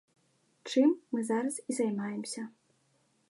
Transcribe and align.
Чым 0.71 0.89
мы 1.15 1.19
зараз 1.29 1.59
і 1.73 1.77
займаемся. 1.81 2.47